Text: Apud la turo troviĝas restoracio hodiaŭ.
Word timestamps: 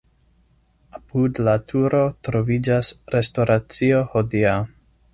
Apud 0.99 1.41
la 1.49 1.53
turo 1.73 2.01
troviĝas 2.29 2.91
restoracio 3.17 4.05
hodiaŭ. 4.17 4.61